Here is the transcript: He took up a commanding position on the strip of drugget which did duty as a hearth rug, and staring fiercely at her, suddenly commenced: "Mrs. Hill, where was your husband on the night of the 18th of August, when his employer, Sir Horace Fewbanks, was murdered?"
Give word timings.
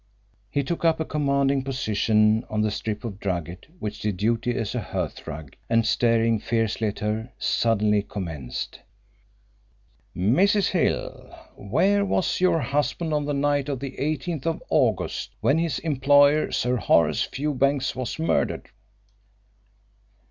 He 0.49 0.63
took 0.63 0.83
up 0.83 0.99
a 0.99 1.05
commanding 1.05 1.61
position 1.61 2.43
on 2.49 2.61
the 2.63 2.71
strip 2.71 3.05
of 3.05 3.19
drugget 3.19 3.67
which 3.77 3.99
did 3.99 4.17
duty 4.17 4.55
as 4.57 4.73
a 4.73 4.81
hearth 4.81 5.27
rug, 5.27 5.55
and 5.69 5.85
staring 5.85 6.39
fiercely 6.39 6.87
at 6.87 6.97
her, 6.97 7.31
suddenly 7.37 8.01
commenced: 8.01 8.79
"Mrs. 10.17 10.69
Hill, 10.71 11.31
where 11.55 12.03
was 12.03 12.41
your 12.41 12.61
husband 12.61 13.13
on 13.13 13.25
the 13.25 13.35
night 13.35 13.69
of 13.69 13.79
the 13.79 13.91
18th 13.91 14.47
of 14.47 14.63
August, 14.71 15.35
when 15.39 15.59
his 15.59 15.77
employer, 15.77 16.51
Sir 16.51 16.77
Horace 16.77 17.21
Fewbanks, 17.21 17.95
was 17.95 18.17
murdered?" 18.17 18.69